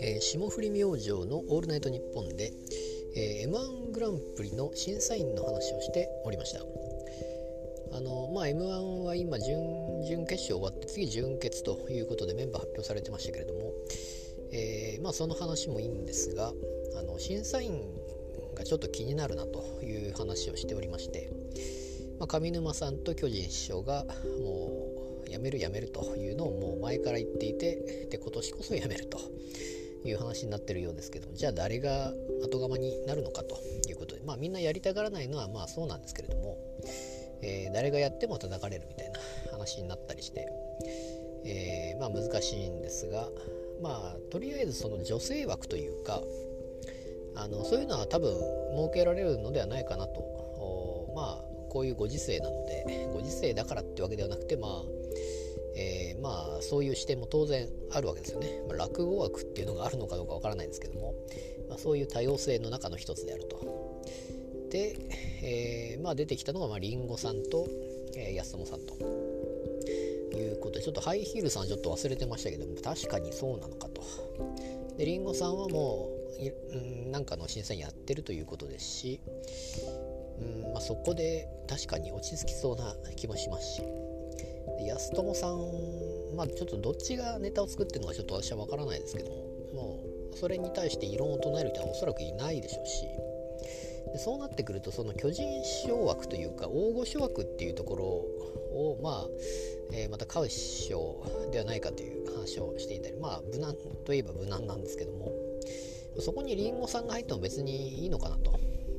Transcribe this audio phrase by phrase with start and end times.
[0.00, 2.52] えー、霜降り明星の「オールナイトニッポンで」
[3.16, 6.64] えー、m 1グランプリの審査員の話をしておりました。
[7.90, 13.72] あのまあ m 1は今準々決勝終わって次準決ということでメンバー発表されてましたけれども、
[14.52, 16.54] えー、まあその話もいいんですが
[16.96, 17.82] あの審査員
[18.54, 21.28] がちょっと気になるなという話をしておりまして、
[22.18, 24.04] まあ、上沼さんと巨人師匠が
[24.40, 29.18] もう辞める辞めるというのをもう前から言っていてで今年こそ辞めると
[30.04, 32.12] いう話になってるようですけどじゃあ誰が
[32.42, 36.56] 後釜になるのかということでまあみんなやりたがらないのはまあそうなんですけれども、
[37.42, 39.18] えー、誰がやっても叩かれるみたいな
[39.52, 40.48] 話になったりして、
[41.44, 43.28] えー、まあ難しいんですが
[43.82, 46.20] まあとりあえずその女性枠というか
[47.36, 50.37] あのそういうのは多分設けられるのではないかなと
[51.78, 54.82] こういうご時世なのでご時世だからってわけではなくてまあ
[55.76, 61.14] えー、まあそういう視点も当然あるわけですよね、まあ、落語枠っていうのがあるのかどうかわからないんですけども、
[61.68, 64.02] まあ、そういう多様性の中の一つであると。
[64.72, 64.96] で、
[65.40, 67.68] えー、まあ出てきたのがまあリンゴさんと、
[68.16, 68.96] えー、安友さんと。
[70.36, 74.02] いうことでちょっとハイヒールさんちょっと忘れてましたけども確かにそうなのかと。
[74.96, 76.08] でリンゴさんはも
[77.06, 79.20] うなんかの審査員やってるということですし
[80.40, 83.82] うん、まあ、そこで確かに落ち着きそうな気もしますし。
[84.86, 89.48] 安友さんまあちょっとどっちがネタを作ってるのかちょっと私は分からないですけども。
[89.74, 90.00] も
[90.32, 93.06] うそれに対して異論を唱える人はおそらくいないでしょうし。
[94.12, 99.26] でそうなってくるとその巨人師匠枠というか大御所枠っていうところをまあ、
[99.92, 101.22] えー、また買う師匠
[101.52, 103.74] ではないかという話をしていたりまあ無難
[104.06, 105.32] といえば無難なんですけども。
[106.20, 108.57] そこにリンゴさんが入っても別にいいのかなと。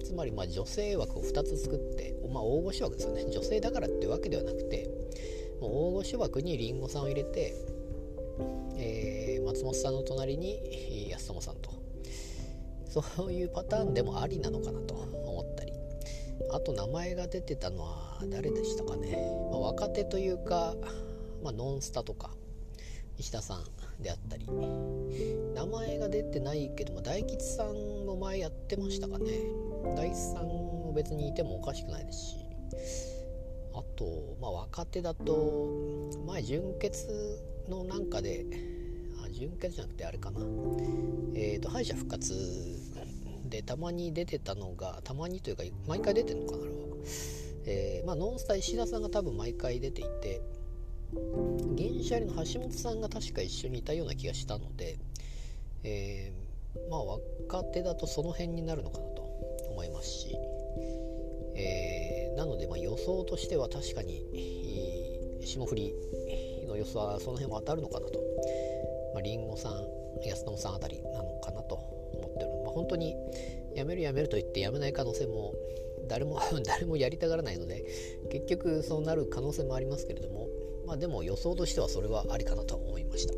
[0.10, 3.26] つまりま女性枠を2つ作って、まあ、大御所枠ですよね。
[3.30, 4.90] 女性だからっていうわけではなくて
[5.62, 7.54] もう大御所枠にりんごさんを入れて、
[8.76, 11.70] えー、松本さんの隣に安友さんと。
[12.90, 15.74] そういうパターンでもありなのかなと思ったり。
[16.50, 19.16] あと名前が出てたのは誰でしたかね、
[19.52, 20.74] まあ、若手というか、
[21.44, 22.32] まあ、ノンスタとか
[23.20, 24.48] 石田さんであったり。
[25.54, 27.76] 名前が出てないけども大吉さん
[28.08, 29.69] も前やってましたかね。
[29.96, 32.36] 大吉さんも別にいてもおかしくないですし。
[33.74, 38.46] あと、まあ、若手だと前純潔のなんかで
[39.24, 40.40] あ純潔じゃなくてあれかな。
[41.36, 42.34] えっ、ー、と敗者復活
[43.50, 46.78] でたまに出てたのがたまにというか毎回出てるのかなあれは、
[47.66, 50.42] えー、まあ、ノンスタ石田さんが多分毎回出ていて
[51.76, 54.98] 銀シャリの橋本さんが確か一緒にいたような気がしたので、
[55.84, 57.04] えー、まあ
[57.50, 59.29] 若手だとその辺になるのかなと。
[59.80, 60.36] 思いますし、
[61.56, 62.10] えー
[62.40, 64.24] なのでま予想としては確かに
[65.44, 65.94] 霜降り
[66.66, 68.20] の予想はその辺は当たるのかなと、
[69.14, 69.74] まあ、リンゴさん
[70.26, 73.14] 安友さんあたりなのかなと思ってる、まあ、本当に
[73.76, 75.54] やめるやめると言ってやめない可能性も
[76.08, 77.84] 誰も 誰もやりたがらないので
[78.30, 80.48] 結局そうなる可能性もありますけれども
[80.86, 83.34] まあでも予想としてはそれはありかなと思いました。